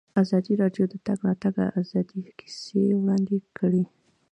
[0.23, 3.83] ازادي راډیو د د تګ راتګ ازادي کیسې وړاندې کړي.